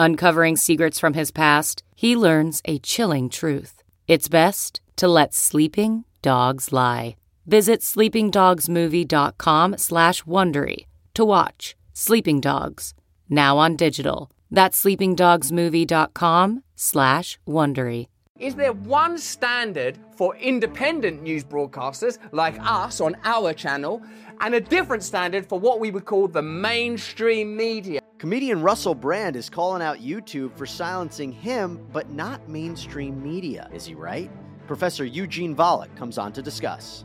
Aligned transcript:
Uncovering 0.00 0.56
secrets 0.56 1.00
from 1.00 1.14
his 1.14 1.32
past, 1.32 1.82
he 1.96 2.14
learns 2.14 2.62
a 2.66 2.78
chilling 2.78 3.28
truth. 3.28 3.82
It's 4.06 4.28
best 4.28 4.80
to 4.94 5.08
let 5.08 5.34
sleeping 5.34 6.04
dogs 6.22 6.72
lie. 6.72 7.16
Visit 7.46 7.80
sleepingdogsmovie.com 7.80 9.76
slash 9.76 10.22
Wondery 10.22 10.86
to 11.14 11.24
watch 11.24 11.74
Sleeping 11.94 12.40
Dogs, 12.40 12.94
now 13.28 13.58
on 13.58 13.74
digital. 13.74 14.30
That's 14.52 14.80
sleepingdogsmovie.com 14.84 16.62
slash 16.76 17.40
Wondery. 17.44 18.06
Is 18.38 18.54
there 18.54 18.72
one 18.72 19.18
standard 19.18 19.98
for 20.16 20.36
independent 20.36 21.22
news 21.24 21.42
broadcasters 21.42 22.18
like 22.30 22.54
us 22.60 23.00
on 23.00 23.16
our 23.24 23.52
channel 23.52 24.00
and 24.40 24.54
a 24.54 24.60
different 24.60 25.02
standard 25.02 25.44
for 25.44 25.58
what 25.58 25.80
we 25.80 25.90
would 25.90 26.04
call 26.04 26.28
the 26.28 26.42
mainstream 26.42 27.56
media? 27.56 28.00
Comedian 28.18 28.62
Russell 28.62 28.96
Brand 28.96 29.36
is 29.36 29.48
calling 29.48 29.80
out 29.80 29.98
YouTube 29.98 30.52
for 30.56 30.66
silencing 30.66 31.30
him, 31.30 31.86
but 31.92 32.10
not 32.10 32.48
mainstream 32.48 33.22
media. 33.22 33.70
Is 33.72 33.86
he 33.86 33.94
right? 33.94 34.28
Professor 34.66 35.04
Eugene 35.04 35.54
Volokh 35.54 35.94
comes 35.94 36.18
on 36.18 36.32
to 36.32 36.42
discuss. 36.42 37.04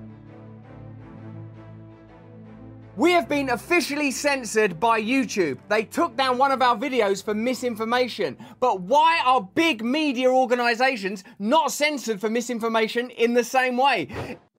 We 2.95 3.11
have 3.11 3.29
been 3.29 3.51
officially 3.51 4.09
censored 4.09 4.79
by 4.79 5.01
YouTube. 5.01 5.59
They 5.69 5.83
took 5.83 6.15
down 6.17 6.39
one 6.39 6.51
of 6.51 6.63
our 6.63 6.75
videos 6.75 7.23
for 7.23 7.35
misinformation. 7.35 8.35
But 8.59 8.81
why 8.81 9.21
are 9.23 9.41
big 9.53 9.83
media 9.83 10.29
organizations 10.29 11.23
not 11.37 11.71
censored 11.71 12.21
for 12.21 12.29
misinformation 12.29 13.11
in 13.11 13.35
the 13.35 13.43
same 13.43 13.77
way? 13.77 14.07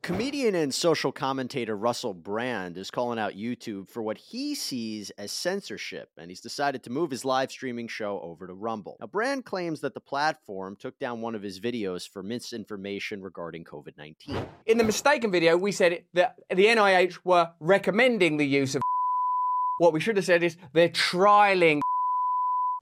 Comedian 0.04 0.54
and 0.54 0.74
social 0.74 1.10
commentator 1.10 1.74
Russell 1.74 2.12
Brand 2.12 2.76
is 2.76 2.90
calling 2.90 3.18
out 3.18 3.32
YouTube 3.32 3.88
for 3.88 4.02
what 4.02 4.18
he 4.18 4.54
sees 4.54 5.08
as 5.16 5.32
censorship, 5.32 6.10
and 6.18 6.30
he's 6.30 6.42
decided 6.42 6.82
to 6.82 6.90
move 6.90 7.10
his 7.10 7.24
live 7.24 7.50
streaming 7.50 7.88
show 7.88 8.20
over 8.20 8.46
to 8.46 8.52
Rumble. 8.52 8.98
Now, 9.00 9.06
Brand 9.06 9.46
claims 9.46 9.80
that 9.80 9.94
the 9.94 10.00
platform 10.00 10.76
took 10.78 10.98
down 10.98 11.22
one 11.22 11.34
of 11.34 11.40
his 11.42 11.58
videos 11.58 12.06
for 12.06 12.22
misinformation 12.22 13.22
regarding 13.22 13.64
COVID 13.64 13.96
19. 13.96 14.46
In 14.66 14.76
the 14.76 14.84
mistaken 14.84 15.30
video, 15.30 15.56
we 15.56 15.72
said 15.72 16.04
that 16.12 16.36
the 16.50 16.66
NIH 16.66 17.20
were 17.24 17.48
recommending 17.58 18.36
the 18.36 18.46
use 18.46 18.74
of. 18.74 18.82
What 19.78 19.94
we 19.94 20.00
should 20.00 20.16
have 20.16 20.26
said 20.26 20.42
is 20.42 20.58
they're 20.74 20.90
trialing 20.90 21.80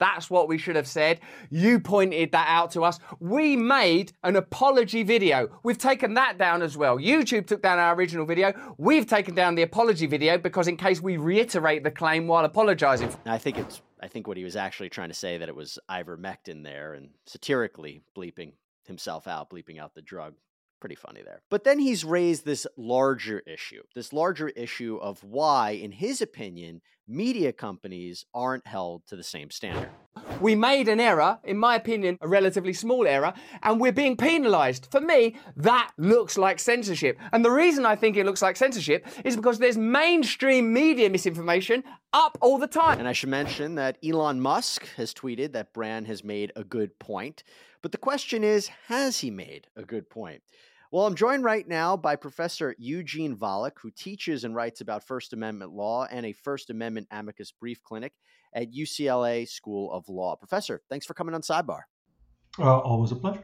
that's 0.02 0.28
what 0.28 0.48
we 0.48 0.58
should 0.58 0.76
have 0.76 0.86
said. 0.86 1.20
You 1.50 1.78
pointed 1.78 2.32
that 2.32 2.46
out 2.48 2.72
to 2.72 2.82
us. 2.82 2.98
We 3.20 3.56
made 3.56 4.12
an 4.24 4.36
apology 4.36 5.02
video. 5.02 5.48
We've 5.62 5.78
taken 5.78 6.14
that 6.14 6.38
down 6.38 6.60
as 6.60 6.76
well. 6.76 6.98
YouTube 6.98 7.46
took 7.46 7.62
down 7.62 7.78
our 7.78 7.94
original 7.94 8.26
video. 8.26 8.52
We've 8.78 9.06
taken 9.06 9.34
down 9.34 9.54
the 9.54 9.62
apology 9.62 10.06
video 10.06 10.38
because 10.38 10.66
in 10.66 10.76
case 10.76 11.00
we 11.00 11.16
reiterate 11.16 11.84
the 11.84 11.90
claim 11.90 12.26
while 12.26 12.44
apologizing. 12.44 13.14
I 13.26 13.38
think 13.38 13.58
it's 13.58 13.80
I 14.02 14.08
think 14.08 14.26
what 14.26 14.36
he 14.36 14.42
was 14.42 14.56
actually 14.56 14.88
trying 14.88 15.10
to 15.10 15.14
say 15.14 15.38
that 15.38 15.48
it 15.48 15.54
was 15.54 15.78
ivermectin 15.88 16.64
there 16.64 16.94
and 16.94 17.10
satirically 17.26 18.02
bleeping 18.16 18.54
himself 18.84 19.28
out, 19.28 19.48
bleeping 19.48 19.78
out 19.78 19.94
the 19.94 20.02
drug 20.02 20.34
pretty 20.82 20.96
funny 20.96 21.22
there. 21.22 21.40
But 21.48 21.62
then 21.62 21.78
he's 21.78 22.04
raised 22.04 22.44
this 22.44 22.66
larger 22.76 23.38
issue, 23.46 23.82
this 23.94 24.12
larger 24.12 24.48
issue 24.48 24.98
of 25.00 25.22
why, 25.22 25.70
in 25.70 25.92
his 25.92 26.20
opinion, 26.20 26.80
media 27.06 27.52
companies 27.52 28.24
aren't 28.34 28.66
held 28.66 29.06
to 29.06 29.14
the 29.14 29.22
same 29.22 29.48
standard. 29.50 29.90
We 30.40 30.56
made 30.56 30.88
an 30.88 30.98
error, 30.98 31.38
in 31.44 31.56
my 31.56 31.76
opinion, 31.76 32.18
a 32.20 32.26
relatively 32.26 32.72
small 32.72 33.06
error, 33.06 33.32
and 33.62 33.80
we're 33.80 33.92
being 33.92 34.16
penalized. 34.16 34.88
For 34.90 35.00
me, 35.00 35.36
that 35.56 35.92
looks 35.98 36.36
like 36.36 36.58
censorship. 36.58 37.16
And 37.32 37.44
the 37.44 37.50
reason 37.52 37.86
I 37.86 37.94
think 37.94 38.16
it 38.16 38.26
looks 38.26 38.42
like 38.42 38.56
censorship 38.56 39.06
is 39.24 39.36
because 39.36 39.60
there's 39.60 39.78
mainstream 39.78 40.72
media 40.72 41.08
misinformation 41.10 41.84
up 42.12 42.36
all 42.40 42.58
the 42.58 42.66
time. 42.66 42.98
And 42.98 43.06
I 43.06 43.12
should 43.12 43.28
mention 43.28 43.76
that 43.76 43.98
Elon 44.04 44.40
Musk 44.40 44.88
has 44.96 45.14
tweeted 45.14 45.52
that 45.52 45.72
Brand 45.72 46.08
has 46.08 46.24
made 46.24 46.50
a 46.56 46.64
good 46.64 46.98
point. 46.98 47.44
But 47.82 47.92
the 47.92 47.98
question 47.98 48.42
is, 48.42 48.68
has 48.88 49.20
he 49.20 49.30
made 49.30 49.68
a 49.76 49.82
good 49.82 50.10
point? 50.10 50.42
Well, 50.92 51.06
I'm 51.06 51.14
joined 51.14 51.42
right 51.42 51.66
now 51.66 51.96
by 51.96 52.16
Professor 52.16 52.74
Eugene 52.78 53.34
Volokh, 53.34 53.78
who 53.80 53.90
teaches 53.90 54.44
and 54.44 54.54
writes 54.54 54.82
about 54.82 55.06
First 55.06 55.32
Amendment 55.32 55.72
law 55.72 56.06
and 56.10 56.26
a 56.26 56.32
First 56.32 56.68
Amendment 56.68 57.08
amicus 57.10 57.50
brief 57.50 57.82
clinic 57.82 58.12
at 58.54 58.74
UCLA 58.74 59.48
School 59.48 59.90
of 59.90 60.06
Law. 60.10 60.36
Professor, 60.36 60.82
thanks 60.90 61.06
for 61.06 61.14
coming 61.14 61.34
on 61.34 61.40
Sidebar. 61.40 61.84
Uh, 62.58 62.78
always 62.80 63.10
a 63.10 63.16
pleasure. 63.16 63.42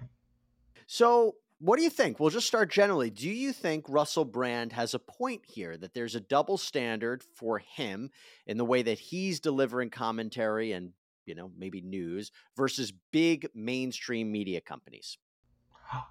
So, 0.86 1.36
what 1.58 1.78
do 1.78 1.84
you 1.84 1.88
think? 1.88 2.20
We'll 2.20 2.28
just 2.28 2.46
start 2.46 2.70
generally. 2.70 3.08
Do 3.08 3.30
you 3.30 3.54
think 3.54 3.86
Russell 3.88 4.26
Brand 4.26 4.74
has 4.74 4.92
a 4.92 4.98
point 4.98 5.40
here 5.46 5.78
that 5.78 5.94
there's 5.94 6.14
a 6.14 6.20
double 6.20 6.58
standard 6.58 7.22
for 7.34 7.60
him 7.60 8.10
in 8.46 8.58
the 8.58 8.64
way 8.66 8.82
that 8.82 8.98
he's 8.98 9.40
delivering 9.40 9.88
commentary 9.88 10.72
and, 10.72 10.92
you 11.24 11.34
know, 11.34 11.50
maybe 11.56 11.80
news 11.80 12.30
versus 12.58 12.92
big 13.10 13.48
mainstream 13.54 14.30
media 14.30 14.60
companies? 14.60 15.16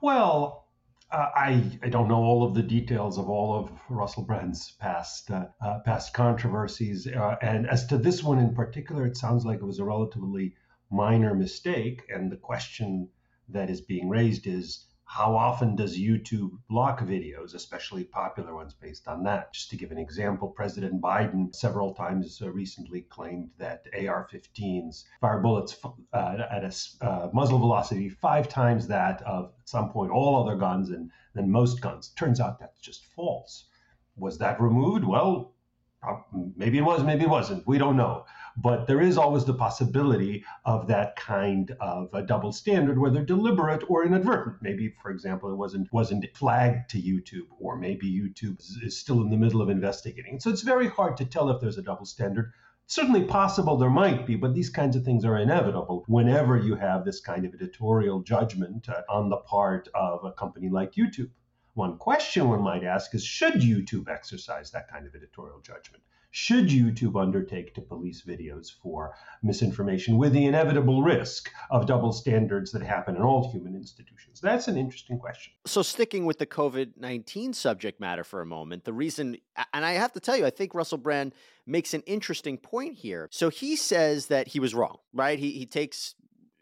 Well, 0.02 0.67
uh, 1.12 1.30
I, 1.36 1.80
I 1.82 1.90
don't 1.90 2.08
know 2.08 2.22
all 2.24 2.44
of 2.44 2.54
the 2.54 2.64
details 2.64 3.18
of 3.18 3.30
all 3.30 3.58
of 3.58 3.72
Russell 3.90 4.24
Brand's 4.24 4.72
past 4.72 5.32
uh, 5.32 5.46
uh, 5.62 5.80
past 5.86 6.14
controversies, 6.14 7.08
uh, 7.08 7.38
and 7.42 7.68
as 7.68 7.88
to 7.88 7.98
this 7.98 8.24
one 8.24 8.40
in 8.40 8.54
particular, 8.54 9.06
it 9.06 9.16
sounds 9.16 9.46
like 9.46 9.60
it 9.60 9.66
was 9.66 9.80
a 9.80 9.86
relatively 9.86 10.56
minor 10.92 11.34
mistake. 11.34 12.04
And 12.14 12.32
the 12.32 12.38
question 12.38 13.10
that 13.50 13.70
is 13.70 13.80
being 13.80 14.10
raised 14.10 14.48
is 14.48 14.87
how 15.10 15.38
often 15.38 15.74
does 15.74 15.98
YouTube 15.98 16.52
block 16.70 17.00
videos, 17.00 17.56
especially 17.56 18.04
popular 18.04 18.54
ones 18.54 18.74
based 18.74 19.08
on 19.08 19.24
that? 19.24 19.54
Just 19.54 19.70
to 19.70 19.78
give 19.78 19.92
an 19.92 19.98
example, 19.98 20.50
President 20.50 21.02
Biden 21.02 21.56
several 21.56 21.94
times 21.94 22.42
uh, 22.42 22.52
recently 22.52 23.02
claimed 23.04 23.50
that 23.58 23.86
AR 23.94 24.28
15s 24.32 25.06
fire 25.22 25.40
bullets 25.40 25.78
uh, 26.12 26.38
at 26.52 26.64
a 26.66 27.06
uh, 27.06 27.30
muzzle 27.34 27.58
velocity 27.58 28.10
five 28.10 28.50
times 28.50 28.86
that 28.88 29.22
of 29.22 29.54
at 29.58 29.70
some 29.70 29.90
point 29.90 30.12
all 30.12 30.46
other 30.46 30.58
guns 30.58 30.90
and 30.90 31.10
then 31.34 31.50
most 31.50 31.80
guns. 31.80 32.10
Turns 32.10 32.42
out 32.42 32.60
that's 32.60 32.82
just 32.82 33.06
false. 33.06 33.70
Was 34.18 34.38
that 34.40 34.60
removed? 34.60 35.06
Well, 35.06 35.54
maybe 36.56 36.78
it 36.78 36.84
was, 36.84 37.04
maybe 37.04 37.24
it 37.24 37.30
wasn't. 37.30 37.68
We 37.68 37.78
don't 37.78 37.98
know. 37.98 38.26
But 38.60 38.88
there 38.88 39.02
is 39.02 39.18
always 39.18 39.46
the 39.46 39.54
possibility 39.54 40.44
of 40.66 40.88
that 40.88 41.16
kind 41.16 41.72
of 41.80 42.10
a 42.14 42.24
double 42.24 42.52
standard, 42.52 42.98
whether 42.98 43.24
deliberate 43.24 43.84
or 43.88 44.04
inadvertent. 44.06 44.58
Maybe, 44.62 44.94
for 45.02 45.12
example, 45.12 45.52
it 45.52 45.56
wasn't 45.56 45.92
wasn't 45.94 46.26
flagged 46.36 46.90
to 46.92 46.98
YouTube, 46.98 47.48
or 47.60 47.78
maybe 47.78 48.08
YouTube 48.08 48.60
is 48.84 48.98
still 48.98 49.22
in 49.22 49.30
the 49.30 49.38
middle 49.38 49.62
of 49.62 49.70
investigating. 49.70 50.40
So 50.40 50.50
it's 50.50 50.64
very 50.64 50.88
hard 50.88 51.18
to 51.18 51.26
tell 51.26 51.50
if 51.52 51.62
there's 51.62 51.78
a 51.78 51.84
double 51.84 52.06
standard. 52.06 52.52
certainly 52.88 53.24
possible 53.24 53.78
there 53.78 53.90
might 53.90 54.26
be, 54.26 54.36
but 54.36 54.54
these 54.56 54.70
kinds 54.70 54.96
of 54.96 55.04
things 55.04 55.26
are 55.26 55.38
inevitable 55.38 56.04
whenever 56.08 56.58
you 56.58 56.76
have 56.76 57.04
this 57.04 57.20
kind 57.20 57.46
of 57.46 57.54
editorial 57.54 58.22
judgment 58.22 58.88
uh, 58.90 59.02
on 59.10 59.30
the 59.30 59.38
part 59.38 59.90
of 59.94 60.24
a 60.24 60.32
company 60.32 60.70
like 60.70 60.94
YouTube. 60.94 61.30
One 61.78 62.00
question 62.00 62.50
one 62.50 62.64
might 62.64 62.84
ask 62.84 63.14
is 63.14 63.24
should 63.24 63.54
YouTube 63.54 64.10
exercise 64.10 64.72
that 64.72 64.90
kind 64.90 65.06
of 65.06 65.14
editorial 65.14 65.60
judgment? 65.60 66.02
should 66.32 66.68
YouTube 66.68 67.20
undertake 67.20 67.74
to 67.74 67.82
police 67.82 68.22
videos 68.22 68.72
for 68.84 69.16
misinformation 69.42 70.18
with 70.18 70.34
the 70.34 70.46
inevitable 70.46 71.02
risk 71.02 71.50
of 71.72 71.88
double 71.88 72.12
standards 72.12 72.72
that 72.72 72.84
happen 72.84 73.16
in 73.16 73.24
all 73.24 73.52
human 73.52 73.76
institutions? 73.76 74.40
That's 74.40 74.68
an 74.68 74.78
interesting 74.78 75.18
question. 75.18 75.54
So, 75.66 75.82
sticking 75.82 76.26
with 76.26 76.38
the 76.38 76.46
COVID 76.46 76.92
19 76.98 77.54
subject 77.54 78.00
matter 78.00 78.24
for 78.24 78.42
a 78.42 78.46
moment, 78.46 78.84
the 78.84 78.94
reason, 78.94 79.38
and 79.74 79.86
I 79.86 79.94
have 79.94 80.14
to 80.14 80.20
tell 80.20 80.38
you, 80.38 80.46
I 80.46 80.52
think 80.52 80.76
Russell 80.76 81.00
Brand 81.00 81.34
makes 81.66 81.96
an 81.96 82.02
interesting 82.02 82.58
point 82.58 82.96
here. 82.96 83.30
So, 83.32 83.50
he 83.50 83.76
says 83.76 84.28
that 84.28 84.50
he 84.50 84.60
was 84.60 84.76
wrong, 84.76 84.98
right? 85.14 85.40
He, 85.40 85.52
he 85.54 85.66
takes 85.66 86.14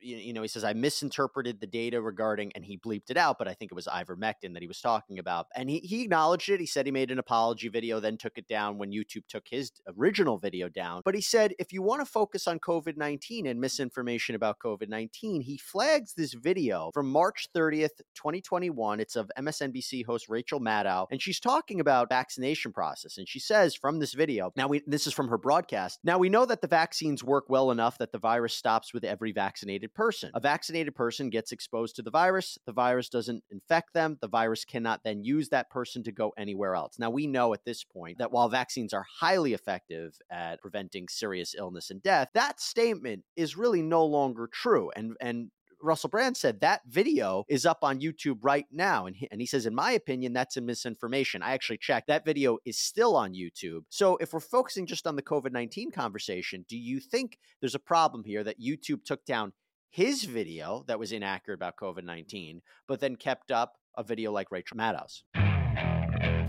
you 0.05 0.33
know, 0.33 0.43
he 0.43 0.47
says, 0.47 0.63
I 0.63 0.73
misinterpreted 0.73 1.59
the 1.59 1.67
data 1.67 1.99
regarding, 1.99 2.51
and 2.53 2.63
he 2.63 2.77
bleeped 2.77 3.09
it 3.09 3.17
out, 3.17 3.37
but 3.39 3.47
I 3.47 3.53
think 3.53 3.71
it 3.71 3.75
was 3.75 3.87
ivermectin 3.87 4.53
that 4.53 4.61
he 4.61 4.67
was 4.67 4.79
talking 4.79 5.17
about. 5.17 5.47
And 5.55 5.69
he, 5.69 5.79
he 5.79 6.03
acknowledged 6.03 6.49
it. 6.49 6.59
He 6.59 6.65
said 6.65 6.85
he 6.85 6.91
made 6.91 7.11
an 7.11 7.19
apology 7.19 7.69
video, 7.69 7.99
then 7.99 8.17
took 8.17 8.37
it 8.37 8.47
down 8.47 8.77
when 8.77 8.91
YouTube 8.91 9.27
took 9.27 9.47
his 9.49 9.71
original 9.97 10.37
video 10.37 10.69
down. 10.69 11.01
But 11.03 11.15
he 11.15 11.21
said, 11.21 11.53
if 11.57 11.73
you 11.73 11.81
want 11.81 12.01
to 12.01 12.05
focus 12.05 12.47
on 12.47 12.59
COVID 12.59 12.97
19 12.97 13.47
and 13.47 13.59
misinformation 13.59 14.35
about 14.35 14.59
COVID 14.59 14.89
19, 14.89 15.41
he 15.41 15.57
flags 15.57 16.13
this 16.13 16.33
video 16.33 16.91
from 16.93 17.11
March 17.11 17.47
30th, 17.55 17.97
2021. 18.13 18.99
It's 18.99 19.15
of 19.15 19.31
MSNBC 19.37 20.05
host 20.05 20.29
Rachel 20.29 20.59
Maddow, 20.59 21.07
and 21.09 21.21
she's 21.21 21.39
talking 21.39 21.79
about 21.79 22.09
vaccination 22.09 22.71
process. 22.71 23.17
And 23.17 23.27
she 23.27 23.39
says 23.39 23.73
from 23.73 23.99
this 23.99 24.13
video, 24.13 24.51
now 24.55 24.67
we, 24.67 24.83
this 24.85 25.07
is 25.07 25.13
from 25.13 25.29
her 25.29 25.37
broadcast. 25.37 25.99
Now 26.03 26.19
we 26.19 26.29
know 26.29 26.45
that 26.45 26.61
the 26.61 26.67
vaccines 26.67 27.23
work 27.23 27.45
well 27.49 27.71
enough 27.71 27.97
that 27.97 28.11
the 28.11 28.19
virus 28.19 28.53
stops 28.53 28.93
with 28.93 29.03
every 29.03 29.31
vaccinated 29.31 29.93
person. 29.95 30.31
A 30.33 30.39
vaccinated 30.39 30.95
person 30.95 31.29
gets 31.29 31.51
exposed 31.51 31.95
to 31.95 32.01
the 32.01 32.11
virus, 32.11 32.57
the 32.65 32.73
virus 32.73 33.09
doesn't 33.09 33.43
infect 33.49 33.93
them, 33.93 34.17
the 34.21 34.27
virus 34.27 34.65
cannot 34.65 35.01
then 35.03 35.23
use 35.23 35.49
that 35.49 35.69
person 35.69 36.03
to 36.03 36.11
go 36.11 36.33
anywhere 36.37 36.75
else. 36.75 36.99
Now, 36.99 37.09
we 37.09 37.27
know 37.27 37.53
at 37.53 37.65
this 37.65 37.83
point 37.83 38.19
that 38.19 38.31
while 38.31 38.49
vaccines 38.49 38.93
are 38.93 39.05
highly 39.19 39.53
effective 39.53 40.17
at 40.29 40.61
preventing 40.61 41.07
serious 41.07 41.55
illness 41.57 41.89
and 41.89 42.03
death, 42.03 42.29
that 42.33 42.59
statement 42.59 43.23
is 43.35 43.57
really 43.57 43.81
no 43.81 44.05
longer 44.05 44.47
true. 44.51 44.91
And, 44.95 45.15
and 45.19 45.49
Russell 45.81 46.09
Brand 46.09 46.35
said 46.35 46.61
that 46.61 46.81
video 46.87 47.45
is 47.47 47.65
up 47.65 47.79
on 47.83 47.99
YouTube 47.99 48.39
right 48.41 48.65
now. 48.71 49.05
And 49.05 49.15
he, 49.15 49.27
and 49.31 49.39
he 49.39 49.47
says, 49.47 49.65
in 49.65 49.75
my 49.75 49.91
opinion, 49.91 50.33
that's 50.33 50.57
a 50.57 50.61
misinformation. 50.61 51.41
I 51.41 51.53
actually 51.53 51.77
checked. 51.77 52.07
That 52.07 52.25
video 52.25 52.57
is 52.65 52.77
still 52.77 53.15
on 53.15 53.33
YouTube. 53.33 53.81
So 53.89 54.17
if 54.17 54.33
we're 54.33 54.39
focusing 54.39 54.87
just 54.87 55.07
on 55.07 55.15
the 55.15 55.21
COVID 55.21 55.51
19 55.51 55.91
conversation, 55.91 56.65
do 56.67 56.77
you 56.77 56.99
think 56.99 57.37
there's 57.61 57.75
a 57.75 57.79
problem 57.79 58.23
here 58.23 58.43
that 58.43 58.59
YouTube 58.59 59.03
took 59.05 59.23
down 59.25 59.53
his 59.89 60.23
video 60.23 60.83
that 60.87 60.99
was 60.99 61.11
inaccurate 61.11 61.55
about 61.55 61.75
COVID 61.77 62.03
19, 62.03 62.61
but 62.87 62.99
then 62.99 63.15
kept 63.15 63.51
up 63.51 63.73
a 63.97 64.03
video 64.03 64.31
like 64.31 64.51
Rachel 64.51 64.77
Maddow's. 64.77 65.23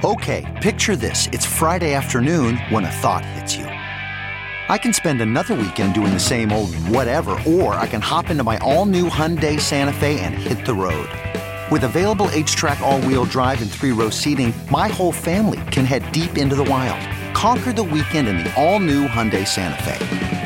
Okay, 0.04 0.44
picture 0.62 0.94
this. 0.94 1.26
It's 1.32 1.46
Friday 1.46 1.94
afternoon 1.94 2.58
when 2.68 2.84
a 2.84 2.90
thought 2.90 3.24
hits 3.24 3.56
you. 3.56 3.64
I 4.68 4.78
can 4.78 4.92
spend 4.92 5.20
another 5.20 5.54
weekend 5.54 5.94
doing 5.94 6.12
the 6.12 6.20
same 6.20 6.52
old 6.52 6.74
whatever, 6.88 7.30
or 7.46 7.74
I 7.74 7.86
can 7.86 8.00
hop 8.00 8.30
into 8.30 8.44
my 8.44 8.58
all 8.58 8.84
new 8.84 9.08
Hyundai 9.08 9.60
Santa 9.60 9.92
Fe 9.92 10.20
and 10.20 10.34
hit 10.34 10.66
the 10.66 10.74
road. 10.74 11.08
With 11.70 11.84
available 11.84 12.28
H 12.32 12.54
track, 12.54 12.80
all 12.80 13.00
wheel 13.00 13.24
drive, 13.24 13.62
and 13.62 13.70
three 13.70 13.92
row 13.92 14.10
seating, 14.10 14.52
my 14.70 14.88
whole 14.88 15.12
family 15.12 15.60
can 15.70 15.84
head 15.84 16.10
deep 16.12 16.36
into 16.36 16.54
the 16.54 16.64
wild. 16.64 17.00
Conquer 17.34 17.72
the 17.72 17.82
weekend 17.82 18.28
in 18.28 18.38
the 18.38 18.54
all 18.54 18.80
new 18.80 19.06
Hyundai 19.06 19.46
Santa 19.46 19.82
Fe. 19.82 20.45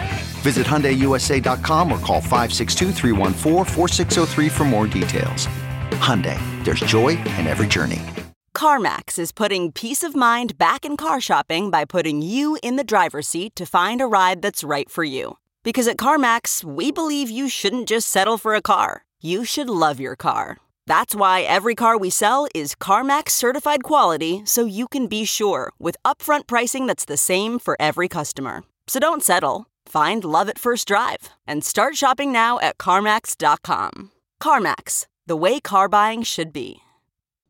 Visit 0.41 0.65
HyundaiUSA.com 0.65 1.91
or 1.91 1.99
call 1.99 2.21
562 2.21 2.91
for 4.49 4.63
more 4.63 4.87
details. 4.87 5.47
Hyundai, 6.01 6.39
there's 6.63 6.79
joy 6.79 7.09
in 7.37 7.45
every 7.45 7.67
journey. 7.67 8.01
CarMax 8.55 9.17
is 9.17 9.31
putting 9.31 9.71
peace 9.71 10.03
of 10.03 10.15
mind 10.15 10.57
back 10.57 10.83
in 10.83 10.97
car 10.97 11.21
shopping 11.21 11.69
by 11.71 11.85
putting 11.85 12.21
you 12.21 12.57
in 12.61 12.75
the 12.75 12.83
driver's 12.83 13.27
seat 13.27 13.55
to 13.55 13.65
find 13.65 14.01
a 14.01 14.07
ride 14.07 14.41
that's 14.41 14.63
right 14.63 14.89
for 14.89 15.03
you. 15.03 15.37
Because 15.63 15.87
at 15.87 15.97
CarMax, 15.97 16.63
we 16.63 16.91
believe 16.91 17.29
you 17.29 17.47
shouldn't 17.47 17.87
just 17.87 18.07
settle 18.07 18.37
for 18.37 18.55
a 18.55 18.61
car. 18.61 19.03
You 19.21 19.45
should 19.45 19.69
love 19.69 19.99
your 19.99 20.15
car. 20.15 20.57
That's 20.87 21.15
why 21.15 21.41
every 21.41 21.75
car 21.75 21.97
we 21.97 22.09
sell 22.09 22.47
is 22.53 22.75
CarMax 22.75 23.29
certified 23.29 23.83
quality 23.83 24.41
so 24.45 24.65
you 24.65 24.87
can 24.87 25.07
be 25.07 25.25
sure 25.25 25.71
with 25.79 25.95
upfront 26.03 26.47
pricing 26.47 26.87
that's 26.87 27.05
the 27.05 27.17
same 27.17 27.59
for 27.59 27.77
every 27.79 28.07
customer. 28.07 28.63
So 28.87 28.99
don't 28.99 29.23
settle. 29.23 29.67
Find 29.91 30.23
love 30.23 30.47
at 30.47 30.57
first 30.57 30.87
drive 30.87 31.31
and 31.45 31.65
start 31.65 31.97
shopping 31.97 32.31
now 32.31 32.59
at 32.59 32.77
CarMax.com. 32.77 34.11
CarMax, 34.41 35.05
the 35.27 35.35
way 35.35 35.59
car 35.59 35.89
buying 35.89 36.23
should 36.23 36.53
be. 36.53 36.77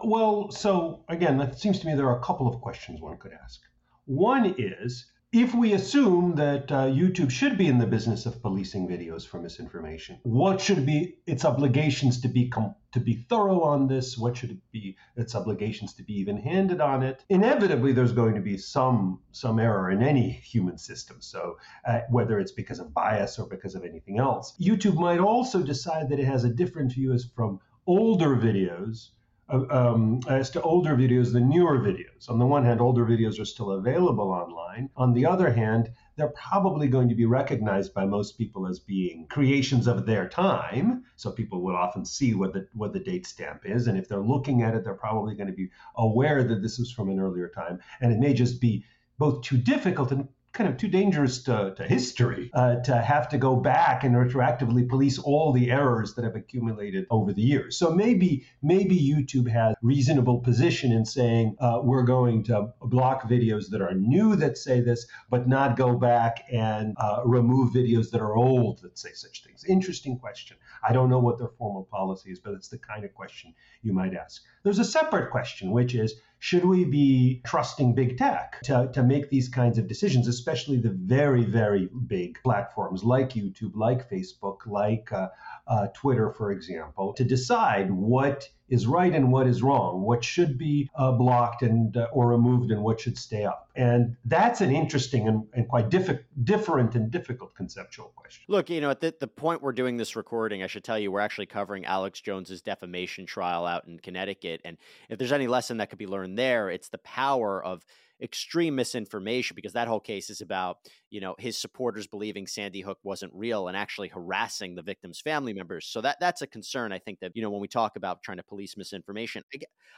Well, 0.03 0.49
so 0.49 1.05
again, 1.07 1.39
it 1.39 1.59
seems 1.59 1.77
to 1.79 1.85
me 1.85 1.93
there 1.93 2.07
are 2.07 2.17
a 2.17 2.23
couple 2.23 2.47
of 2.47 2.59
questions 2.59 2.99
one 2.99 3.19
could 3.19 3.33
ask. 3.43 3.61
One 4.05 4.55
is 4.57 5.05
if 5.31 5.53
we 5.53 5.73
assume 5.73 6.33
that 6.37 6.71
uh, 6.71 6.87
YouTube 6.87 7.29
should 7.29 7.59
be 7.59 7.67
in 7.67 7.77
the 7.77 7.85
business 7.85 8.25
of 8.25 8.41
policing 8.41 8.87
videos 8.87 9.23
for 9.23 9.39
misinformation, 9.39 10.19
what 10.23 10.59
should 10.59 10.83
be 10.83 11.17
its 11.27 11.45
obligations 11.45 12.21
to 12.21 12.27
be 12.27 12.49
com- 12.49 12.73
to 12.91 12.99
be 12.99 13.25
thorough 13.29 13.61
on 13.61 13.87
this? 13.87 14.17
What 14.17 14.37
should 14.37 14.51
it 14.51 14.71
be 14.71 14.97
its 15.15 15.35
obligations 15.35 15.93
to 15.95 16.03
be 16.03 16.13
even-handed 16.19 16.81
on 16.81 17.03
it? 17.03 17.23
Inevitably, 17.29 17.93
there's 17.93 18.11
going 18.11 18.35
to 18.35 18.41
be 18.41 18.57
some 18.57 19.19
some 19.31 19.59
error 19.59 19.91
in 19.91 20.01
any 20.03 20.29
human 20.29 20.77
system. 20.77 21.17
So 21.19 21.57
uh, 21.87 22.01
whether 22.09 22.39
it's 22.39 22.51
because 22.51 22.79
of 22.79 22.93
bias 22.93 23.39
or 23.39 23.47
because 23.47 23.75
of 23.75 23.83
anything 23.83 24.19
else, 24.19 24.53
YouTube 24.59 24.95
might 24.95 25.19
also 25.19 25.63
decide 25.63 26.09
that 26.09 26.19
it 26.19 26.25
has 26.25 26.43
a 26.43 26.53
different 26.53 26.93
view 26.93 27.13
as 27.13 27.25
from 27.25 27.59
older 27.87 28.35
videos 28.35 29.09
um, 29.51 30.19
as 30.27 30.49
to 30.51 30.61
older 30.61 30.95
videos 30.95 31.33
than 31.33 31.49
newer 31.49 31.79
videos. 31.79 32.29
On 32.29 32.39
the 32.39 32.45
one 32.45 32.63
hand, 32.63 32.79
older 32.79 33.05
videos 33.05 33.39
are 33.39 33.45
still 33.45 33.71
available 33.71 34.31
online. 34.31 34.89
On 34.95 35.13
the 35.13 35.25
other 35.25 35.51
hand, 35.51 35.91
they're 36.15 36.29
probably 36.29 36.87
going 36.87 37.09
to 37.09 37.15
be 37.15 37.25
recognized 37.25 37.93
by 37.93 38.05
most 38.05 38.37
people 38.37 38.67
as 38.67 38.79
being 38.79 39.27
creations 39.27 39.87
of 39.87 40.05
their 40.05 40.29
time. 40.29 41.03
So 41.15 41.31
people 41.31 41.61
will 41.61 41.75
often 41.75 42.05
see 42.05 42.33
what 42.33 42.53
the 42.53 42.67
what 42.73 42.93
the 42.93 42.99
date 42.99 43.27
stamp 43.27 43.61
is, 43.65 43.87
and 43.87 43.97
if 43.97 44.07
they're 44.07 44.19
looking 44.19 44.61
at 44.61 44.75
it, 44.75 44.83
they're 44.83 44.93
probably 44.93 45.35
going 45.35 45.47
to 45.47 45.53
be 45.53 45.69
aware 45.95 46.43
that 46.43 46.61
this 46.61 46.79
is 46.79 46.91
from 46.91 47.09
an 47.09 47.19
earlier 47.19 47.49
time, 47.49 47.79
and 47.99 48.11
it 48.11 48.19
may 48.19 48.33
just 48.33 48.61
be 48.61 48.85
both 49.17 49.43
too 49.43 49.57
difficult 49.57 50.11
and 50.11 50.27
kind 50.53 50.69
of 50.69 50.77
too 50.77 50.87
dangerous 50.87 51.43
to, 51.43 51.73
to 51.77 51.83
history 51.83 52.51
uh, 52.53 52.75
to 52.81 52.95
have 53.01 53.29
to 53.29 53.37
go 53.37 53.55
back 53.55 54.03
and 54.03 54.15
retroactively 54.15 54.87
police 54.87 55.17
all 55.19 55.51
the 55.53 55.71
errors 55.71 56.13
that 56.15 56.23
have 56.25 56.35
accumulated 56.35 57.05
over 57.09 57.31
the 57.33 57.41
years. 57.41 57.77
So 57.77 57.91
maybe 57.91 58.45
maybe 58.61 58.97
YouTube 58.97 59.49
has 59.49 59.75
reasonable 59.81 60.39
position 60.39 60.91
in 60.91 61.05
saying 61.05 61.55
uh, 61.59 61.79
we're 61.83 62.03
going 62.03 62.43
to 62.45 62.73
block 62.81 63.29
videos 63.29 63.69
that 63.69 63.81
are 63.81 63.93
new 63.93 64.35
that 64.37 64.57
say 64.57 64.81
this, 64.81 65.07
but 65.29 65.47
not 65.47 65.77
go 65.77 65.95
back 65.95 66.45
and 66.51 66.95
uh, 66.97 67.21
remove 67.25 67.73
videos 67.73 68.11
that 68.11 68.21
are 68.21 68.35
old 68.35 68.81
that 68.81 68.97
say 68.97 69.13
such 69.13 69.43
things. 69.43 69.63
Interesting 69.63 70.17
question. 70.17 70.57
I 70.83 70.93
don't 70.93 71.09
know 71.09 71.19
what 71.19 71.37
their 71.37 71.49
formal 71.57 71.83
policy 71.83 72.31
is, 72.31 72.39
but 72.39 72.53
it's 72.53 72.67
the 72.67 72.77
kind 72.77 73.05
of 73.05 73.13
question 73.13 73.53
you 73.83 73.93
might 73.93 74.15
ask. 74.15 74.41
There's 74.63 74.79
a 74.79 74.85
separate 74.85 75.31
question, 75.31 75.71
which 75.71 75.95
is 75.95 76.15
should 76.39 76.65
we 76.65 76.85
be 76.85 77.39
trusting 77.45 77.93
big 77.93 78.17
tech 78.17 78.59
to, 78.63 78.89
to 78.93 79.03
make 79.03 79.29
these 79.29 79.47
kinds 79.47 79.77
of 79.77 79.87
decisions, 79.87 80.27
especially 80.41 80.77
the 80.77 80.89
very, 80.89 81.43
very 81.43 81.87
big 82.07 82.39
platforms 82.43 83.03
like 83.03 83.29
YouTube, 83.33 83.73
like 83.75 84.09
Facebook, 84.09 84.57
like 84.65 85.11
uh, 85.13 85.27
uh, 85.67 85.85
Twitter, 85.93 86.31
for 86.31 86.51
example, 86.51 87.13
to 87.13 87.23
decide 87.23 87.91
what 87.91 88.49
is 88.67 88.87
right 88.87 89.13
and 89.13 89.31
what 89.31 89.45
is 89.45 89.61
wrong, 89.61 90.01
what 90.01 90.23
should 90.23 90.57
be 90.57 90.89
uh, 90.95 91.11
blocked 91.11 91.61
and 91.61 91.95
uh, 91.95 92.07
or 92.11 92.27
removed, 92.27 92.71
and 92.71 92.81
what 92.81 92.99
should 92.99 93.17
stay 93.17 93.45
up. 93.45 93.69
And 93.75 94.15
that's 94.25 94.61
an 94.61 94.71
interesting 94.71 95.27
and, 95.27 95.43
and 95.53 95.67
quite 95.67 95.89
diffi- 95.89 96.23
different 96.43 96.95
and 96.95 97.11
difficult 97.11 97.53
conceptual 97.53 98.11
question. 98.15 98.43
Look, 98.47 98.71
you 98.71 98.81
know, 98.81 98.89
at 98.89 99.01
the, 99.01 99.13
the 99.19 99.27
point 99.27 99.61
we're 99.61 99.73
doing 99.73 99.97
this 99.97 100.15
recording, 100.15 100.63
I 100.63 100.67
should 100.67 100.83
tell 100.83 100.97
you 100.97 101.11
we're 101.11 101.19
actually 101.19 101.45
covering 101.45 101.85
Alex 101.85 102.19
Jones's 102.19 102.63
defamation 102.63 103.27
trial 103.27 103.67
out 103.67 103.85
in 103.85 103.99
Connecticut, 103.99 104.61
and 104.65 104.77
if 105.07 105.19
there's 105.19 105.33
any 105.33 105.47
lesson 105.47 105.77
that 105.77 105.91
could 105.91 105.99
be 105.99 106.07
learned 106.07 106.39
there, 106.39 106.71
it's 106.71 106.89
the 106.89 106.97
power 106.97 107.63
of 107.63 107.85
extreme 108.21 108.75
misinformation 108.75 109.55
because 109.55 109.73
that 109.73 109.87
whole 109.87 109.99
case 109.99 110.29
is 110.29 110.41
about 110.41 110.77
you 111.09 111.19
know 111.21 111.35
his 111.39 111.57
supporters 111.57 112.07
believing 112.07 112.47
Sandy 112.47 112.81
Hook 112.81 112.99
wasn't 113.03 113.33
real 113.33 113.67
and 113.67 113.75
actually 113.75 114.09
harassing 114.09 114.75
the 114.75 114.81
victim's 114.81 115.19
family 115.19 115.53
members. 115.53 115.85
So 115.85 116.01
that 116.01 116.17
that's 116.19 116.41
a 116.41 116.47
concern. 116.47 116.91
I 116.91 116.99
think 116.99 117.19
that 117.19 117.31
you 117.35 117.41
know 117.41 117.49
when 117.49 117.61
we 117.61 117.67
talk 117.67 117.95
about 117.95 118.23
trying 118.23 118.37
to 118.37 118.43
police 118.43 118.77
misinformation, 118.77 119.43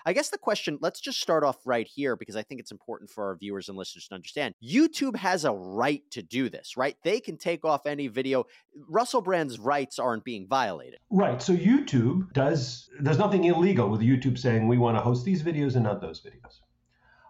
I 0.05 0.13
guess 0.13 0.29
the 0.29 0.37
question. 0.37 0.77
Let's 0.81 0.99
just 0.99 1.19
start 1.19 1.43
off 1.43 1.57
right 1.65 1.87
here 1.87 2.15
because 2.15 2.35
I 2.35 2.43
think 2.43 2.59
it's 2.59 2.71
important 2.71 3.09
for 3.09 3.25
our 3.25 3.35
viewers 3.35 3.69
and 3.69 3.77
listeners 3.77 4.07
to 4.07 4.15
understand. 4.15 4.55
YouTube 4.63 5.15
has 5.15 5.45
a 5.45 5.51
right 5.51 6.03
to 6.11 6.21
do 6.21 6.49
this, 6.49 6.77
right? 6.77 6.95
They 7.03 7.19
can 7.19 7.37
take 7.37 7.65
off 7.65 7.85
any 7.85 8.07
video. 8.07 8.45
Russell 8.89 9.21
Brand's 9.21 9.59
rights 9.59 9.99
aren't 9.99 10.23
being 10.23 10.47
violated. 10.47 10.99
Right. 11.09 11.41
So 11.41 11.55
YouTube 11.55 12.33
does. 12.33 12.89
There's 12.99 13.17
nothing 13.17 13.43
illegal 13.45 13.89
with 13.89 14.01
YouTube 14.01 14.37
saying 14.37 14.67
we 14.67 14.77
want 14.77 14.97
to 14.97 15.01
host 15.01 15.25
these 15.25 15.43
videos 15.43 15.75
and 15.75 15.83
not 15.83 16.01
those 16.01 16.21
videos. 16.21 16.61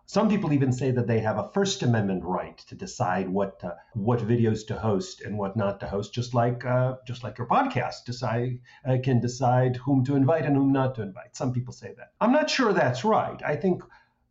Some 0.05 0.27
people 0.27 0.51
even 0.51 0.73
say 0.73 0.91
that 0.91 1.07
they 1.07 1.21
have 1.21 1.37
a 1.37 1.49
First 1.53 1.81
Amendment 1.81 2.23
right 2.25 2.57
to 2.67 2.75
decide 2.75 3.29
what 3.29 3.63
uh, 3.63 3.71
what 3.93 4.19
videos 4.19 4.67
to 4.67 4.77
host 4.77 5.21
and 5.21 5.37
what 5.37 5.55
not 5.55 5.79
to 5.79 5.87
host, 5.87 6.13
just 6.13 6.33
like 6.33 6.65
uh, 6.65 6.97
just 7.07 7.23
like 7.23 7.37
your 7.37 7.47
podcast 7.47 8.03
decide 8.05 8.59
uh, 8.85 8.97
can 9.01 9.21
decide 9.21 9.77
whom 9.77 10.03
to 10.03 10.15
invite 10.15 10.45
and 10.45 10.57
whom 10.57 10.73
not 10.73 10.95
to 10.95 11.01
invite. 11.01 11.35
Some 11.35 11.53
people 11.53 11.73
say 11.73 11.93
that. 11.97 12.11
I'm 12.19 12.33
not 12.33 12.49
sure 12.49 12.73
that's 12.73 13.05
right. 13.05 13.41
I 13.45 13.55
think 13.55 13.81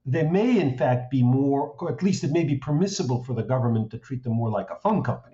there 0.04 0.30
may 0.30 0.60
in 0.60 0.76
fact 0.76 1.10
be 1.10 1.22
more, 1.22 1.74
or 1.78 1.90
at 1.90 2.02
least 2.02 2.22
it 2.22 2.32
may 2.32 2.44
be 2.44 2.56
permissible 2.56 3.24
for 3.24 3.32
the 3.34 3.42
government 3.42 3.90
to 3.92 3.98
treat 3.98 4.22
them 4.24 4.34
more 4.34 4.50
like 4.50 4.70
a 4.70 4.76
phone 4.76 5.02
company 5.02 5.31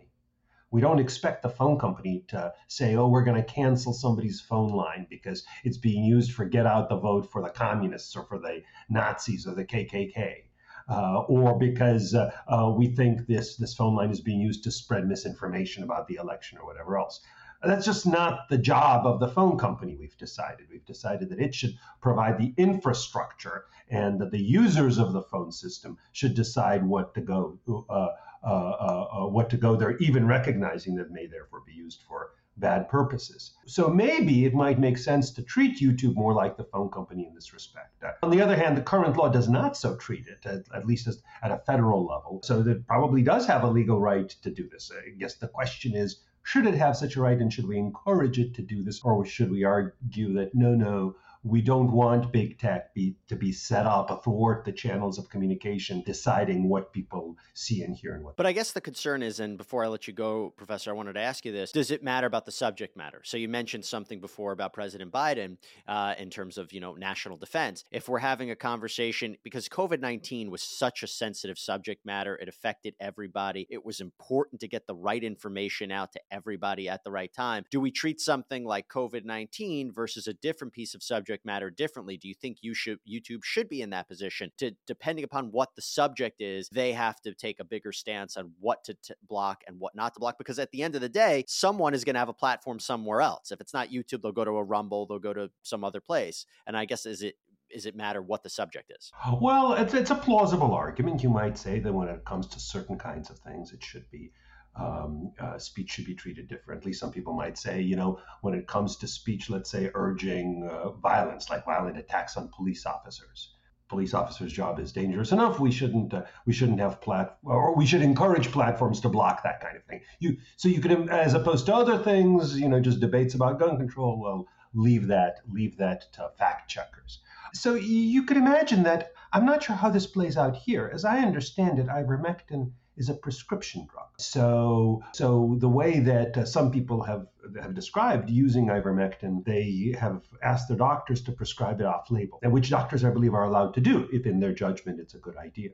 we 0.71 0.81
don't 0.81 0.99
expect 0.99 1.43
the 1.43 1.49
phone 1.49 1.79
company 1.79 2.25
to 2.29 2.53
say, 2.67 2.95
oh, 2.97 3.09
we're 3.09 3.25
going 3.25 3.43
to 3.43 3.53
cancel 3.53 3.93
somebody's 3.93 4.41
phone 4.41 4.71
line 4.71 5.07
because 5.09 5.45
it's 5.65 5.79
being 5.79 6.05
used 6.05 6.33
for 6.33 6.45
get 6.45 6.67
out 6.67 6.89
the 6.89 6.99
vote 6.99 7.31
for 7.31 7.43
the 7.43 7.49
communists 7.49 8.15
or 8.15 8.25
for 8.25 8.39
the 8.39 8.63
Nazis 8.91 9.47
or 9.47 9.55
the 9.55 9.65
KKK. 9.65 10.45
Uh, 10.91 11.21
or 11.29 11.59
because 11.59 12.15
uh, 12.15 12.31
uh, 12.49 12.71
we 12.75 12.87
think 12.89 13.27
this 13.27 13.57
this 13.57 13.75
phone 13.75 13.95
line 13.95 14.11
is 14.11 14.23
being 14.23 14.41
used 14.41 14.65
to 14.65 14.71
spread 14.71 15.07
misinformation 15.07 15.83
about 15.83 16.09
the 16.09 16.15
election 16.15 16.57
or 16.57 16.65
whatever 16.65 16.99
else. 16.99 17.21
That's 17.63 17.85
just 17.85 18.07
not 18.07 18.49
the 18.49 18.57
job 18.57 19.05
of 19.05 19.21
the 19.21 19.29
phone 19.29 19.59
company. 19.59 19.97
We've 19.99 20.17
decided. 20.17 20.69
We've 20.71 20.87
decided 20.87 21.29
that 21.31 21.41
it 21.41 21.55
should 21.55 21.77
provide 22.01 22.39
the 22.39 22.55
infrastructure, 22.57 23.65
and 23.91 24.19
that 24.21 24.31
the 24.31 24.41
users 24.41 24.97
of 24.97 25.13
the 25.13 25.23
phone 25.23 25.53
system 25.53 25.99
should 26.13 26.35
decide 26.35 26.87
what 26.87 27.15
to 27.15 27.21
go 27.21 27.59
uh, 27.91 28.09
Uh, 28.45 28.47
uh, 28.47 29.09
uh, 29.13 29.27
what 29.27 29.51
to 29.51 29.57
go 29.57 29.75
there, 29.75 29.97
even 29.99 30.25
recognizing 30.25 30.95
that 30.95 31.11
may 31.11 31.27
therefore 31.27 31.61
be 31.67 31.73
used 31.73 32.03
for 32.07 32.31
bad 32.57 32.89
purposes. 32.89 33.53
So 33.67 33.89
maybe 33.89 34.45
it 34.45 34.55
might 34.55 34.79
make 34.79 34.97
sense 34.97 35.33
to 35.33 35.43
treat 35.43 35.81
YouTube 35.81 36.15
more 36.15 36.33
like 36.33 36.57
the 36.57 36.65
phone 36.65 36.89
company 36.89 37.27
in 37.27 37.35
this 37.35 37.53
respect. 37.53 38.03
Uh, 38.03 38.13
on 38.23 38.31
the 38.31 38.41
other 38.41 38.57
hand, 38.57 38.77
the 38.77 38.83
current 38.83 39.17
law 39.17 39.29
does 39.29 39.49
not 39.49 39.77
so 39.77 39.97
treat 39.97 40.27
it, 40.29 40.47
at, 40.47 40.65
at 40.73 40.87
least 40.87 41.09
as, 41.09 41.21
at 41.43 41.51
a 41.51 41.59
federal 41.67 42.07
level. 42.07 42.41
So 42.45 42.61
it 42.61 42.87
probably 42.87 43.23
does 43.23 43.45
have 43.47 43.65
a 43.65 43.69
legal 43.69 44.01
right 44.01 44.29
to 44.29 44.51
do 44.51 44.69
this. 44.69 44.91
I 44.95 45.11
guess 45.19 45.35
the 45.35 45.49
question 45.49 45.95
is 45.95 46.21
should 46.45 46.67
it 46.67 46.75
have 46.75 46.97
such 46.97 47.17
a 47.17 47.21
right 47.21 47.39
and 47.39 47.53
should 47.53 47.69
we 47.69 47.77
encourage 47.77 48.39
it 48.39 48.55
to 48.55 48.63
do 48.63 48.83
this 48.83 49.03
or 49.03 49.25
should 49.27 49.51
we 49.51 49.65
argue 49.65 50.33
that 50.35 50.55
no, 50.55 50.75
no, 50.75 51.17
we 51.45 51.63
don't 51.63 51.93
want 51.93 52.33
big 52.33 52.59
tech 52.59 52.93
be, 52.95 53.17
to 53.29 53.37
be 53.37 53.53
set 53.53 53.87
up 53.87 54.11
athwart 54.11 54.65
the 54.65 54.73
channels 54.73 55.19
of 55.19 55.31
communication, 55.31 56.03
deciding 56.05 56.69
what 56.69 56.93
people 56.93 57.37
see 57.55 57.83
and 57.83 57.95
hear 57.95 58.15
and 58.15 58.25
what. 58.25 58.37
But 58.37 58.47
I 58.47 58.53
guess 58.53 58.73
the 58.73 58.81
concern 58.81 59.23
is, 59.23 59.41
and 59.41 59.57
before 59.57 59.85
I 59.85 59.89
let 59.89 60.09
you 60.09 60.13
go, 60.13 60.53
Professor, 60.57 60.91
I 60.91 60.95
wanted 60.95 61.15
to 61.15 61.21
ask 61.21 61.45
you 61.45 61.53
this: 61.53 61.71
Does 61.73 61.91
it 61.91 62.03
matter 62.03 62.27
about 62.27 62.45
the 62.45 62.53
subject 62.53 62.97
matter? 62.97 63.23
So 63.25 63.37
you 63.37 63.49
mentioned 63.49 63.85
something 63.85 64.21
before 64.21 64.53
about 64.53 64.73
President 64.73 65.13
Biden 65.13 65.59
uh, 65.87 66.15
in 66.19 66.31
terms 66.31 66.59
of 66.59 66.73
you 66.73 66.81
know 66.81 66.95
national 66.95 67.37
defense. 67.37 67.85
If 67.93 68.09
we're 68.09 68.19
having 68.19 68.51
a 68.51 68.57
conversation 68.57 69.37
because 69.45 69.69
COVID 69.69 70.01
nineteen 70.01 70.51
was 70.51 70.63
such 70.63 71.03
a 71.03 71.07
sensitive 71.07 71.59
subject 71.59 72.05
matter, 72.05 72.37
it 72.37 72.49
affected 72.49 72.95
everybody. 73.01 73.67
It 73.71 73.85
was 73.85 74.01
important 74.01 74.61
to 74.61 74.69
get 74.69 74.87
the 74.87 74.95
right 74.95 75.23
information 75.23 75.93
out 75.93 76.13
to 76.13 76.21
everybody 76.31 76.89
at 76.89 77.05
the 77.05 77.11
right 77.11 77.33
time. 77.33 77.65
Do 77.71 77.81
we 77.81 77.91
treat 77.91 78.21
something 78.21 78.65
like 78.65 78.89
COVID 78.89 79.25
nineteen 79.25 79.93
versus 79.93 80.27
a 80.27 80.35
different 80.35 80.73
piece 80.73 80.95
of 80.95 81.03
subject 81.03 81.28
subject 81.29 81.45
matter 81.45 81.69
differently, 81.69 82.17
do 82.17 82.27
you 82.27 82.35
think 82.35 82.59
you 82.63 82.73
should 82.73 82.99
YouTube 83.09 83.45
should 83.45 83.69
be 83.69 83.83
in 83.83 83.91
that 83.91 84.09
position 84.09 84.51
to 84.57 84.71
depending 84.87 85.25
upon 85.25 85.53
what 85.53 85.69
the 85.77 85.83
subject 85.83 86.41
is, 86.41 86.71
they 86.71 86.93
have 86.93 87.21
to 87.21 87.35
take 87.35 87.61
a 87.61 87.65
bigger 87.65 87.93
stance 87.93 88.39
on 88.39 88.53
what 88.61 88.83
to 88.85 88.95
t- 88.95 89.15
block 89.29 89.63
and 89.67 89.79
what 89.79 89.95
not 89.95 90.15
to 90.15 90.21
block 90.21 90.39
because 90.39 90.59
at 90.59 90.71
the 90.71 90.83
end 90.83 90.95
of 90.95 91.03
the 91.03 91.09
day, 91.09 91.45
someone 91.47 91.93
is 91.93 92.03
going 92.05 92.15
to 92.15 92.19
have 92.19 92.31
a 92.31 92.35
platform 92.35 92.81
somewhere 92.81 93.21
else. 93.21 93.53
If 93.53 93.61
it's 93.61 93.75
not 93.75 93.91
YouTube, 93.91 94.23
they'll 94.23 94.33
go 94.33 94.45
to 94.45 94.53
a 94.53 94.65
Rumble, 94.65 95.07
they'll 95.07 95.19
go 95.19 95.35
to 95.35 95.51
some 95.63 95.85
other 95.85 96.01
place. 96.01 96.47
And 96.67 96.77
I 96.77 96.87
guess 96.87 97.05
is 97.05 97.23
it 97.23 97.35
is 97.71 97.85
it 97.85 97.95
matter 97.95 98.23
what 98.23 98.43
the 98.43 98.49
subject 98.49 98.91
is? 98.99 99.13
Well, 99.43 99.75
it's, 99.75 99.93
it's 99.93 100.11
a 100.11 100.15
plausible 100.15 100.73
argument. 100.73 101.23
You 101.23 101.29
might 101.29 101.59
say 101.59 101.79
that 101.81 101.93
when 101.93 102.09
it 102.09 102.25
comes 102.25 102.47
to 102.47 102.59
certain 102.59 102.97
kinds 102.97 103.29
of 103.29 103.39
things, 103.41 103.73
it 103.75 103.85
should 103.85 104.11
be 104.11 104.33
um, 104.79 105.33
uh, 105.41 105.59
speech 105.59 105.91
should 105.91 106.07
be 106.07 106.15
treated 106.15 106.49
differently. 106.49 106.93
Some 106.93 107.11
people 107.11 107.33
might 107.33 107.59
say, 107.59 107.81
you 107.81 107.97
know, 107.97 108.21
when 108.43 108.55
it 108.55 108.69
comes 108.69 108.97
to 108.99 109.09
speech, 109.09 109.51
let's 109.51 109.71
say 109.71 109.91
urging 109.95 110.69
uh, 110.71 110.91
violence, 110.91 111.51
like 111.51 111.65
violent 111.65 111.99
attacks 111.99 112.37
on 112.37 112.49
police 112.49 112.87
officers, 112.87 113.55
police 113.89 114.15
officers' 114.15 114.53
job 114.53 114.79
is 114.79 114.93
dangerous 114.93 115.33
enough. 115.33 115.59
We 115.59 115.73
shouldn't 115.73 116.15
uh, 116.15 116.25
we 116.47 116.53
shouldn't 116.53 116.81
have 116.81 117.01
plat 117.01 117.39
or 117.43 117.75
we 117.75 117.87
should 117.87 118.03
encourage 118.03 118.53
platforms 118.53 119.01
to 119.01 119.09
block 119.09 119.43
that 119.43 119.61
kind 119.61 119.77
of 119.77 119.85
thing. 119.85 120.03
You 120.21 120.37
so 120.57 120.69
you 120.69 120.81
could 120.81 121.09
as 121.09 121.35
opposed 121.35 121.67
to 121.67 121.75
other 121.75 121.99
things, 121.99 122.59
you 122.59 122.69
know, 122.69 122.81
just 122.81 123.01
debates 123.01 123.35
about 123.35 123.59
gun 123.59 123.77
control. 123.79 124.21
Well, 124.21 124.47
leave 124.75 125.09
that 125.09 125.41
leave 125.49 125.77
that 125.79 126.13
to 126.13 126.31
fact 126.39 126.71
checkers. 126.71 127.21
So 127.53 127.75
you 127.75 128.25
could 128.25 128.37
imagine 128.37 128.83
that. 128.85 129.13
I'm 129.33 129.45
not 129.45 129.63
sure 129.63 129.77
how 129.77 129.91
this 129.91 130.07
plays 130.07 130.37
out 130.39 130.57
here. 130.57 130.91
As 130.93 131.05
I 131.05 131.19
understand 131.19 131.79
it, 131.79 131.87
ivermectin 131.87 132.73
is 132.99 133.09
a 133.09 133.15
prescription 133.15 133.87
drug. 133.91 134.09
So, 134.19 135.03
so 135.13 135.57
the 135.59 135.69
way 135.69 136.01
that 136.01 136.37
uh, 136.37 136.45
some 136.45 136.71
people 136.71 137.03
have 137.05 137.27
have 137.63 137.75
described 137.75 138.29
using 138.29 138.67
ivermectin, 138.67 139.45
they 139.45 139.95
have 139.99 140.21
asked 140.43 140.69
their 140.69 140.77
doctors 140.77 141.23
to 141.23 141.33
prescribe 141.33 141.81
it 141.81 141.87
off-label, 141.87 142.39
and 142.43 142.53
which 142.53 142.69
doctors 142.69 143.05
I 143.05 143.11
believe 143.11 143.35
are 143.35 143.45
allowed 143.45 143.73
to 143.75 143.81
do 143.81 144.09
if, 144.13 144.27
in 144.27 144.41
their 144.41 144.53
judgment, 144.53 145.01
it's 145.01 145.15
a 145.15 145.19
good 145.19 145.37
idea. 145.37 145.71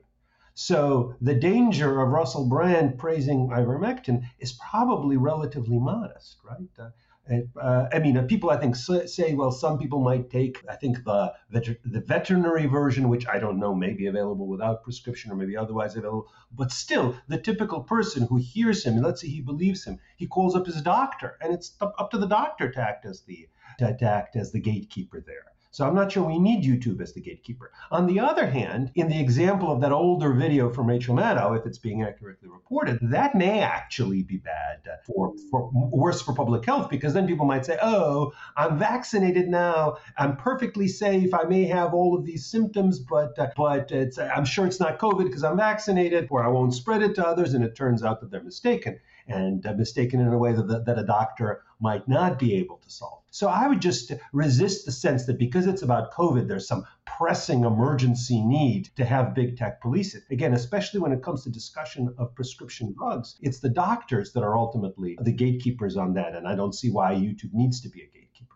So 0.53 1.15
the 1.19 1.35
danger 1.35 2.01
of 2.01 2.09
Russell 2.09 2.47
Brand 2.47 2.97
praising 2.97 3.49
ivermectin 3.49 4.23
is 4.39 4.53
probably 4.71 5.17
relatively 5.17 5.79
modest, 5.79 6.37
right? 6.49 6.69
Uh, 6.79 6.91
uh, 7.59 7.87
I 7.91 7.99
mean, 7.99 8.17
uh, 8.17 8.23
people 8.23 8.51
I 8.51 8.57
think 8.57 8.75
say, 8.75 9.33
well, 9.33 9.51
some 9.51 9.79
people 9.79 9.99
might 9.99 10.29
take, 10.29 10.63
I 10.69 10.75
think 10.75 11.03
the, 11.03 11.33
the 11.49 12.03
veterinary 12.05 12.67
version, 12.67 13.09
which 13.09 13.27
I 13.27 13.39
don't 13.39 13.59
know, 13.59 13.73
may 13.73 13.93
be 13.93 14.05
available 14.05 14.47
without 14.47 14.83
prescription 14.83 15.31
or 15.31 15.35
maybe 15.35 15.57
otherwise 15.57 15.95
available, 15.95 16.31
but 16.51 16.71
still, 16.71 17.15
the 17.27 17.39
typical 17.39 17.81
person 17.81 18.27
who 18.27 18.37
hears 18.37 18.83
him, 18.83 18.93
and 18.93 19.03
let's 19.03 19.21
say 19.21 19.27
he 19.27 19.41
believes 19.41 19.83
him, 19.85 19.99
he 20.17 20.27
calls 20.27 20.55
up 20.55 20.67
his 20.67 20.81
doctor, 20.81 21.37
and 21.41 21.53
it's 21.53 21.75
up 21.81 22.11
to 22.11 22.17
the 22.17 22.27
doctor 22.27 22.71
to 22.71 22.79
act 22.79 23.05
as 23.05 23.21
the 23.21 23.47
to 23.79 24.03
act 24.03 24.35
as 24.35 24.51
the 24.51 24.59
gatekeeper 24.59 25.21
there. 25.25 25.54
So 25.75 25.85
I'm 25.85 25.93
not 25.93 26.09
sure 26.09 26.23
we 26.23 26.39
need 26.39 26.63
YouTube 26.63 27.01
as 27.01 27.11
the 27.11 27.19
gatekeeper. 27.19 27.69
On 27.91 28.07
the 28.07 28.21
other 28.21 28.47
hand, 28.47 28.93
in 28.95 29.09
the 29.09 29.19
example 29.19 29.69
of 29.69 29.81
that 29.81 29.91
older 29.91 30.31
video 30.31 30.69
from 30.69 30.87
Rachel 30.87 31.13
Maddow, 31.13 31.59
if 31.59 31.65
it's 31.65 31.77
being 31.77 32.01
accurately 32.01 32.47
reported, 32.47 32.97
that 33.01 33.35
may 33.35 33.59
actually 33.59 34.23
be 34.23 34.37
bad 34.37 34.87
for, 35.05 35.33
for 35.51 35.69
worse 35.73 36.21
for 36.21 36.33
public 36.33 36.65
health 36.65 36.89
because 36.89 37.13
then 37.13 37.27
people 37.27 37.45
might 37.45 37.65
say, 37.65 37.77
"Oh, 37.81 38.31
I'm 38.55 38.79
vaccinated 38.79 39.49
now. 39.49 39.97
I'm 40.17 40.37
perfectly 40.37 40.87
safe. 40.87 41.33
I 41.33 41.43
may 41.43 41.65
have 41.65 41.93
all 41.93 42.17
of 42.17 42.23
these 42.23 42.45
symptoms, 42.45 42.99
but 42.99 43.37
uh, 43.37 43.49
but 43.57 43.91
I'm 44.17 44.45
sure 44.45 44.65
it's 44.65 44.79
not 44.79 44.97
COVID 44.97 45.25
because 45.25 45.43
I'm 45.43 45.57
vaccinated, 45.57 46.29
or 46.31 46.41
I 46.41 46.47
won't 46.47 46.73
spread 46.73 47.01
it 47.01 47.15
to 47.15 47.27
others." 47.27 47.53
And 47.53 47.65
it 47.65 47.75
turns 47.75 48.01
out 48.01 48.21
that 48.21 48.31
they're 48.31 48.41
mistaken 48.41 49.01
and 49.27 49.65
uh, 49.65 49.73
mistaken 49.73 50.19
in 50.19 50.27
a 50.27 50.37
way 50.37 50.53
that, 50.53 50.85
that 50.85 50.99
a 50.99 51.03
doctor 51.03 51.63
might 51.79 52.07
not 52.07 52.39
be 52.39 52.55
able 52.55 52.77
to 52.77 52.89
solve. 52.89 53.21
So 53.31 53.49
I 53.49 53.67
would 53.67 53.81
just 53.81 54.13
resist 54.31 54.85
the 54.85 54.91
sense 54.91 55.25
that 55.25 55.37
because 55.37 55.67
it's 55.67 55.81
about 55.81 56.13
COVID, 56.13 56.47
there's 56.47 56.67
some 56.67 56.85
pressing 57.05 57.65
emergency 57.65 58.41
need 58.41 58.89
to 58.95 59.03
have 59.03 59.35
big 59.35 59.57
tech 59.57 59.81
police 59.81 60.15
it. 60.15 60.23
Again, 60.31 60.53
especially 60.53 60.99
when 60.99 61.11
it 61.11 61.21
comes 61.21 61.43
to 61.43 61.49
discussion 61.49 62.13
of 62.17 62.33
prescription 62.33 62.93
drugs, 62.97 63.37
it's 63.41 63.59
the 63.59 63.69
doctors 63.69 64.31
that 64.33 64.43
are 64.43 64.57
ultimately 64.57 65.17
the 65.21 65.31
gatekeepers 65.33 65.97
on 65.97 66.13
that. 66.13 66.33
And 66.33 66.47
I 66.47 66.55
don't 66.55 66.73
see 66.73 66.89
why 66.89 67.13
YouTube 67.13 67.53
needs 67.53 67.81
to 67.81 67.89
be 67.89 68.01
a 68.01 68.05
gatekeeper. 68.05 68.55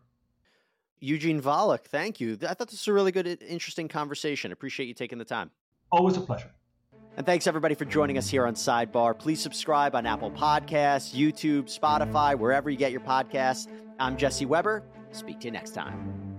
Eugene 1.02 1.42
Volokh, 1.42 1.86
thank 1.86 2.20
you. 2.20 2.38
I 2.42 2.54
thought 2.54 2.70
this 2.70 2.82
was 2.82 2.88
a 2.88 2.94
really 2.94 3.12
good, 3.12 3.28
interesting 3.44 3.88
conversation. 3.88 4.52
Appreciate 4.52 4.88
you 4.88 4.94
taking 4.94 5.18
the 5.18 5.26
time. 5.26 5.52
Always 5.92 6.18
a 6.18 6.22
pleasure. 6.22 6.52
And 7.20 7.26
thanks 7.26 7.48
everybody 7.48 7.76
for 7.76 7.84
joining 7.84 8.18
us 8.18 8.30
here 8.30 8.48
on 8.48 8.54
Sidebar. 8.54 9.20
Please 9.20 9.42
subscribe 9.42 9.94
on 9.94 10.06
Apple 10.06 10.32
Podcasts, 10.32 11.14
YouTube, 11.14 11.64
Spotify, 11.66 12.34
wherever 12.34 12.70
you 12.70 12.78
get 12.78 12.94
your 12.94 13.02
podcasts. 13.02 13.68
I'm 14.00 14.16
Jesse 14.16 14.46
Weber. 14.46 14.84
Speak 15.12 15.42
to 15.42 15.48
you 15.48 15.52
next 15.52 15.72
time. 15.72 16.39